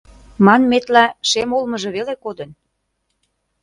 Манметла, 0.45 1.05
шем 1.29 1.49
олмыжо 1.57 1.89
веле 1.95 2.13
кодын. 2.23 2.49